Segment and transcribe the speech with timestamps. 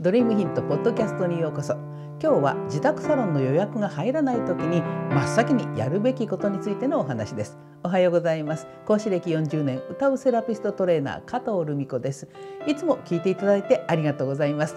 [0.00, 1.74] ドリームヒントポッドキャストにようこそ。
[2.22, 7.58] 今日は自宅サロンの予約が入らない時に真っ先にやるべきことについてのお話です。
[7.82, 8.68] おはようございます。
[8.86, 12.28] 講師歴40年歌うセラピストトレーナー加藤留美子です。
[12.68, 14.76] いつも聞いていただいてありがとうございます。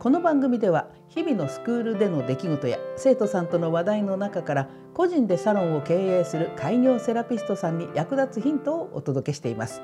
[0.00, 9.80] この番組では日々のスクールでの出来事や生徒さんとの話題の中から個人でサロンを経営する開業セラピストさんに役立つヒントをお届けしています。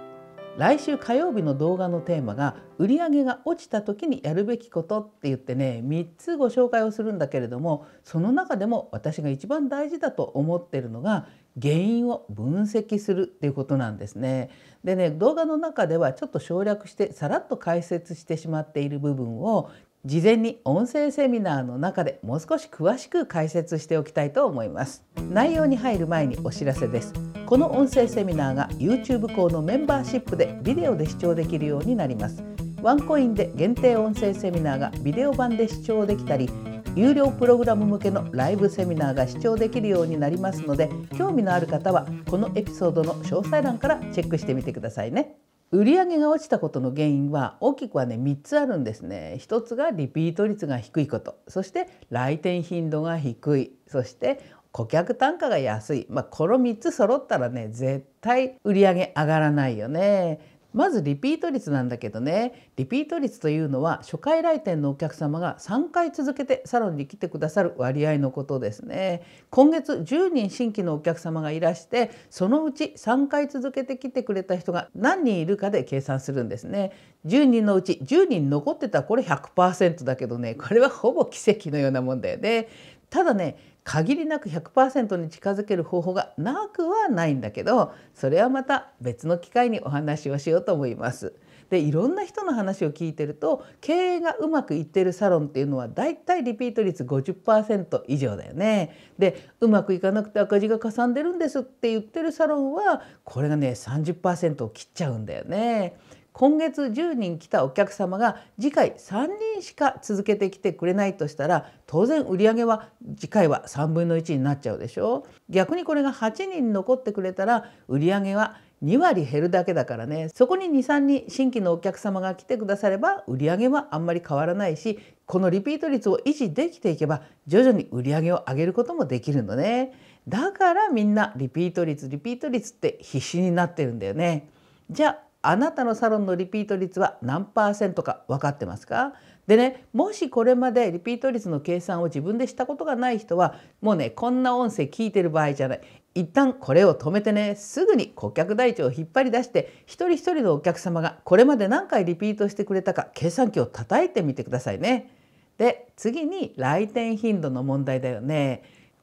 [0.58, 11.26] 来週火曜日の動画のテーマが売上が落ちた時にやるべきことって言ってね3つご紹介をするんだけれどもその中でも私が一番大事だと思ってるのが
[11.60, 14.50] 原因を分析するっていうことなんですね。
[14.84, 19.70] でね動画の中ではちょっと省略してさらっと解説してしまっている部分を
[20.04, 25.04] 事前に音声セミナーの中でもう少し詳しく解説しておきたいと思います。
[25.30, 27.12] 内容に入る前にお知らせです。
[27.46, 32.42] この音声セミナーが YouTube 校のメンバーシップでビデオで視聴できるようになります。
[32.82, 36.50] ワンコインで限定音声セミナーがビデオ版で視聴できたり
[36.96, 45.36] 有料プログラム向けのライブセミナーが視聴できるようになりますので興味のある方はこのエピソードの詳細欄からチェックしてみてくださいね。
[45.72, 49.38] 売上が落ちたことの原因は大きくはね3つあるんですね。
[49.40, 60.40] 1つがリピート率が低いことそして来店頻度が低いそして顧客単価が安い、まあ、この3つ揃ったらね絶対売上上がらないよね。
[60.72, 62.70] まずリピート率なんだけどね。
[62.76, 69.22] リピート率というのは初回来店のお客様が3回続けてサロンに来てくださる割合のことですね。
[69.50, 76.92] 今月10人新規のお客様がいらしてそのうち3回続けて来てくれた人が何人いるかで計算するんですね。
[77.26, 80.54] 10人のうち10人残ってたらこれ100%だけどね。
[80.54, 82.68] これはほぼ奇跡のようなもんだよね。
[83.10, 91.34] ただね限りなく100%に近づける方法がなくはないんだけどそれはまた別の機会にお話をしようと思います。
[91.68, 98.94] でいろんな人の話を聞いてると経営がうまくいってるサロンっていうのはだいたいリピート率50%以上だよね。
[99.18, 105.96] でうまくいかなくて赤字がかさんでるんですって言ってるサロンはこれがね30%を切っちゃうんだよね。
[106.32, 115.26] 今月10人来たお客様が次回3人しか続けてきてくれないとしたら当然売上は次回は3分の1になっちゃうでしょ。
[115.50, 120.30] 逆にこれが8人残ってくれたら売上は2割減るだけだからね。
[120.34, 129.92] そこに23人新規のお客様が来てくだされば売上はあんまり変わらないしこのリピート率を維持できていけば徐々に売上を上げることもできるのね。
[130.26, 134.48] だからみんなリピート率リピート率って必死になってるんだよね。
[134.90, 139.12] じゃああなたのサロンのリピート率は何パーセントか分かってますか？
[139.46, 145.80] でねもしこれまでリピート率の計算を自分でしたことがない人はもうねこんな音声聞いてる場合じゃない
[146.14, 155.10] 一旦これを止めてねすぐに顧客台帳を引っ張り出して一人一人のお客様がこれまで何回リピートしてくれたか計算機を叩いてみてくださいね。
[155.58, 158.62] で次に来店頻度の問題だよね。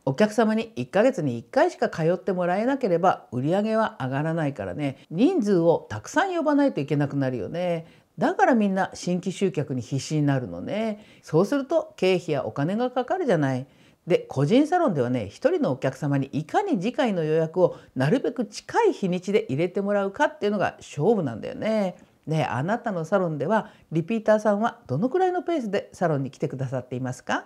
[0.09, 7.85] お客様に1ヶ月に1回しか通ってもらえなければ売り上げは上がらないからね人数をたくさん呼ばないといけなくなるよね。
[8.17, 11.05] だからみんな新規集客に必死になるのね。
[11.21, 13.67] そうすると経費やお金がかかるじゃない。
[14.07, 21.97] で個人サロンではね一人のお客様にいかに次回の予約をなるべく近い日にちで入れてもらうかっていうのが勝負なんだよね。
[22.27, 27.45] であなたのサロンではリピーターさんはどのくらいのペースでサロンに来てくださっていますか？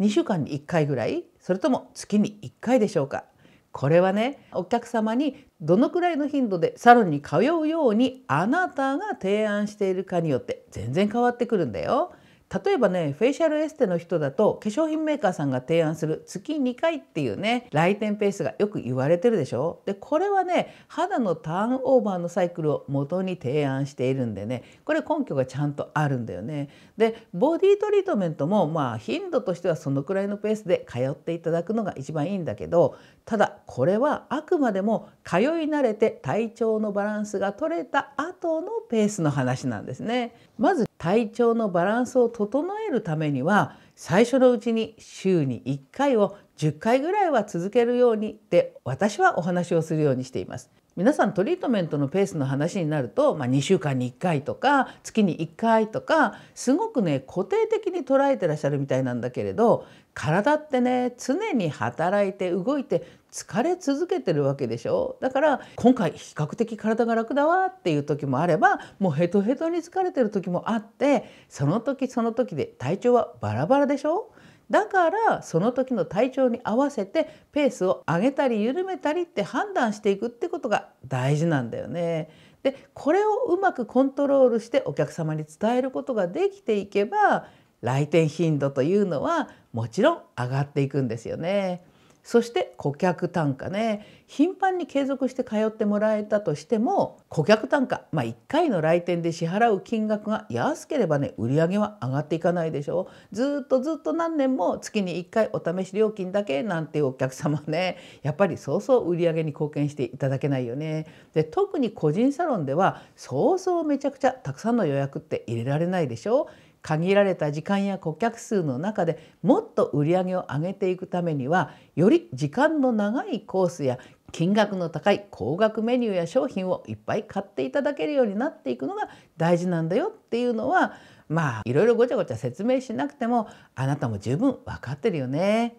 [0.00, 3.24] 2週間に1回ぐらいそれとも月に1回でしょうか
[3.72, 12.12] これはねお客様にどのくらいの頻度でサロンに通うようにあなたが提案しているかによって全然変わってくるんだよ。
[12.52, 19.82] 例えばねフェイシャルエステの人だと化粧品メーカーさんが提案する月2回っていうね来店ペースがよく言われてるでしょ？
[19.86, 26.70] でこれはね肌のターンオーバーのサイクルを元に提案しているんでねこれ根拠がちゃんとあるんだよね。
[26.96, 40.34] でボディトリートメントもまあ頻度としてはそのくらいのペースで通っていただくのが一番いいんだけどただこれはあくまでも通い慣れて体調のバランスが取れた後のペースの話なんですね。
[40.58, 50.70] まず体調のバランスを整えるためには最初のうちに週に1回を10回ぐらいは続けるようにって私はお話をするようにしています。
[50.96, 65.16] 皆さんトリートメントのペースの話になると、まあ、2週間に1回とか月に1回とかすごくね固定的に捉えてらっしゃるみたいなんだけれど体ってね常に働いて動いて疲れ続けてるわけでしょ？
[65.20, 74.32] だから今回比較的体が楽だわっていう時もあればもうヘトヘトに疲れてる時もあってその時その時で体調はバラバラでしょ？
[74.70, 82.30] だからその時の体調に合わせてペースを上げたり緩めたりって判断していくってことが大事なんだよね。
[82.62, 87.46] でこれをうまくコントロールしてお客様に伝えることができていけば
[87.80, 91.82] 来店頻度というのはもちろん上がっていくんですよね。
[92.22, 94.06] そして顧客単価ね。
[94.26, 103.34] 頻繁に継続して通ってもらえたとしても顧客単価、まあ、1回の来店で支払う金額が安ければね売り上げは上がっていかないでしょう。
[103.34, 107.96] ずっとずっと何年も月に1回お試し料金だけなんていうお客様ね。
[108.22, 111.06] やっぱりそうそう売り上げに貢献していただけないよね。
[111.34, 116.46] で特に個人サロンではそうそうめちゃくちゃたくさんの予約って入れられないでしょう。
[116.82, 123.98] 限られた時間や顧客数の中でもっと売り上げを上げていくためにはより時間の長いコースや
[124.32, 130.94] 金額の高い高額メニューや商品をいっぱい買っていただけるようになっていくのが大事なんだよっていうのは
[131.28, 135.76] まあいろいろごちゃごちゃ説明しなくてもあなたも十分分かってるよね。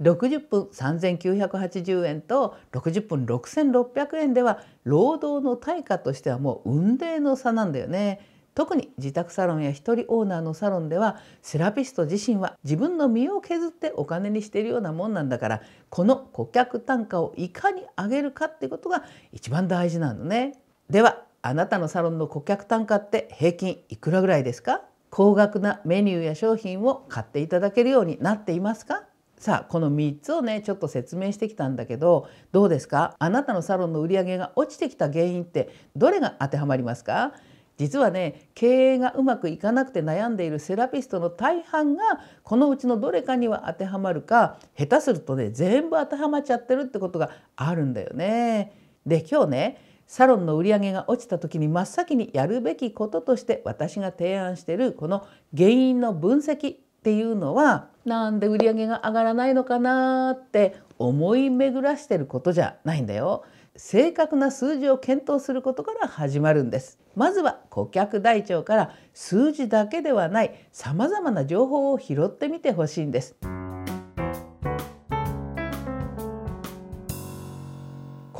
[0.00, 8.20] 60分3980円と60分6600円では労働の対価としてはもう雲泥の差なんだよね。
[8.54, 20.60] 特に自宅サロンや一人オーナーのサロンではセラピスト自身は自分の身を削ってお金にしているようなもんなんだからこの顧客単価をいかに上げるかってことが一番大事なのね。
[20.88, 24.82] ではあなたのサロンの顧客単価って平均いくらぐらいですか？
[25.10, 29.04] 高額なメニューや商品を買っていただけるようになっていますか？
[29.38, 33.16] さあこの3つをねちょっと説明してきたんだけどどうですか？
[33.18, 37.32] あなたのサロンの売り上げが落ちてきた原因ってどれが当てはまりますか？
[37.80, 42.02] 実はね経営がうまくいかなくて悩んでいるセラピストの大半が
[42.42, 48.74] このうちのどれかには当てはまるか下手するとね全部当てはまっちゃってるってことがあるんだよね。
[49.06, 63.42] で今日ねサロンの売り上げが落ちた時に真っ先にやるべきこととして私が提案してるこの原因の分析っていうのはなんで売り上げが上がらないのかなって思い巡らしてることじゃないんだよ。
[63.76, 66.98] 正確な数字を検討することから始まるんです。
[67.14, 73.36] まずは顧客台帳から数字だけではないさまざまな情報を拾ってみてほしいんです。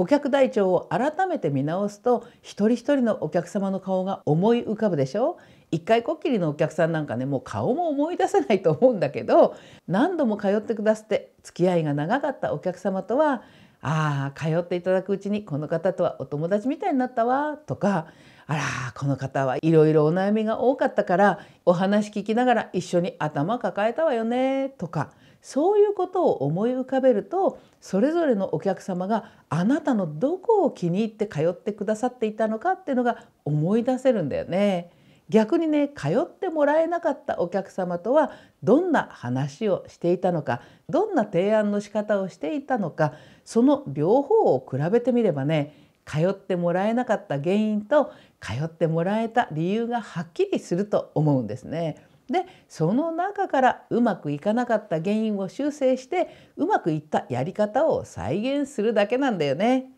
[0.00, 5.36] 顧客台帳を改めて見直すと一人一人のお客様の顔が思い浮かぶでしょ
[5.70, 9.56] 一回こっきりのお客さんなんかねもう顔も思い出せないと思うんだけど
[9.86, 13.42] 何度も通ってくださって付き合いが長かったお客様とは
[13.82, 18.06] ああ通っていただくうちにこの方とはお友達みたいになったわとか
[18.46, 18.62] あら
[18.94, 34.90] この方はいろいろお悩みが多かったからお話聞きながら一緒に頭抱えたわよねとかそういうことを思い浮かべるとそれぞれのお客様があなたのどこを気に入って通ってくださっていたのかっていうのが思い出せるんだよね。
[35.30, 38.32] 逆にね通ってもらえなかったお客様とは
[38.62, 45.74] どんな話をしていたのかどんな提案の仕方をしていたのかその両方を比べてみればね
[46.04, 52.04] 通ってもらえなかった原因と通ってもらえた理由がはっきりすると思うんですね。
[52.28, 59.90] でその中からうまくいかなかった原因を修正してうまくいったやり方を再現するだけなんだよね。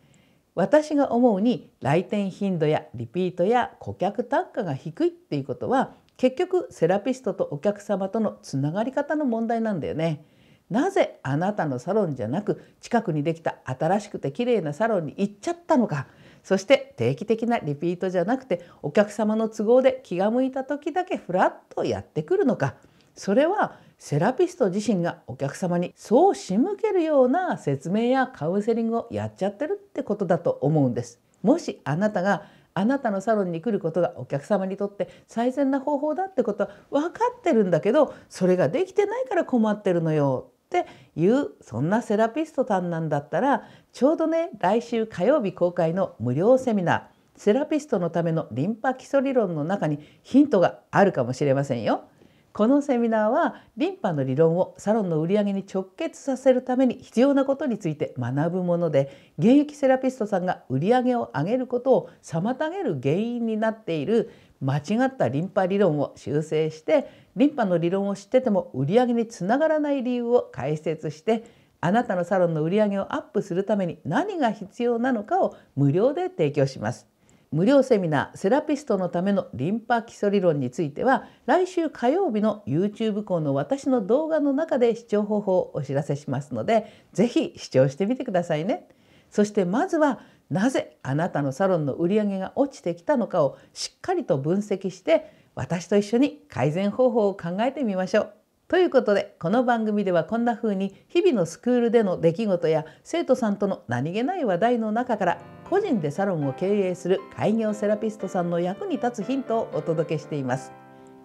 [0.55, 10.25] 私が思うに来店頻度やリピートや顧客単価が低いっていうことは結局セラピストとお客様とのつながり方の問題なんだよね。
[10.71, 16.07] なぜあなたのサロンじゃなく近くにできた新しくて綺麗なサロンに行っちゃったのか
[16.43, 22.77] そして定期的なリピートじゃなくてお客様の都合で気が向いた時だけフラッとやってくるのか
[23.15, 31.21] それはセラピスト自身がお客様にそう仕向けるような説明やカウンセリングをやっちゃってるってことだと思うんです。
[31.41, 32.43] もしあなたが
[32.75, 52.09] あなたのサロンに来ることがお客様にとって最善な方法だってことは分かってるんだけどそれができてないから困ってるのよっていうそんなセラピストさんなんだったらちょうどね来週火曜日公開の無料セミナーセラピストのためのリンパ基礎理論の中にヒントがあるかもしれませんよ。
[52.53, 64.31] このセミナーはリンパの理論をサロンの売り上げに直結させるために必要なことについて学ぶもので現役セラピストさんが売り上げを上げることを妨げる原因になっている
[64.61, 71.44] 間違ったリンパ理論を修正してリンパの理論を知ってても売り上げにつながらない理由を解説して
[71.81, 77.09] あなたのサロンの売り上げをアップするために何が必要なのかを無料で提供します。
[77.53, 88.89] 無料セミナーセラピストのためのリンパ基礎理論については来週火曜日の YouTube 校の私の動画の中で視聴方法をお知らせしますので是非視聴してみてくださいね。
[89.31, 98.42] そしてまずはなぜあなたのサロンの売り上げが落ちてきたのかをしっかりと分析して私と一緒に改善方法を考えてみましょう。
[98.72, 110.72] ということでこの番組ではこんな風に日々のスクールでの出来事や生徒さんとの何気ない話題の中から個人でサロンを経営する開業セラピストさんの役に立つヒントをお届けしています。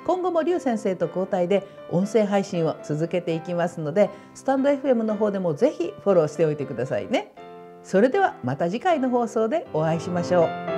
[0.05, 7.33] 今後も劉先生と交代で音声配信を続けていきますのでスタンド FM の方でもぜひフォローしておいてくださいね
[7.83, 10.76] それではまた次回の放送でお会いしましょう